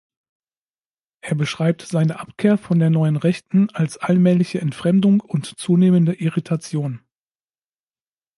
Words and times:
Er 1.21 1.35
beschreibt 1.35 1.83
seine 1.83 2.19
Abkehr 2.19 2.57
von 2.57 2.79
der 2.79 2.89
Neuen 2.89 3.17
Rechten 3.17 3.69
als 3.69 3.99
„allmähliche 3.99 4.59
Entfremdung 4.59 5.19
und 5.19 5.45
zunehmende 5.59 6.15
Irritation“. 6.15 7.01